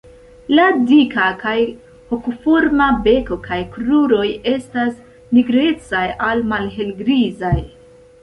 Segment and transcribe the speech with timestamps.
[0.59, 1.57] La dika kaj
[2.13, 4.97] hokoforma beko kaj kruroj estas
[5.39, 7.55] nigrecaj al malhelgrizaj.